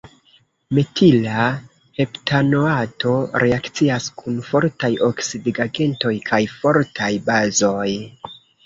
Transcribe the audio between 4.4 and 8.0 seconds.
fortaj oksidigagentoj kaj fortaj bazoj.